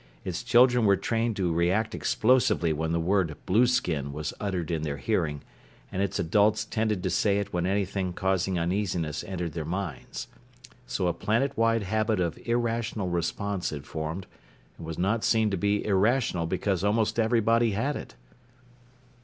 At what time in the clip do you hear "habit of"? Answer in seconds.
11.83-12.39